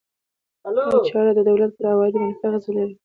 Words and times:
دا 0.75 0.83
چاره 1.09 1.31
د 1.35 1.39
دولت 1.49 1.71
پر 1.77 1.83
عوایدو 1.93 2.21
منفي 2.23 2.43
اغېز 2.47 2.65
لري. 2.75 2.93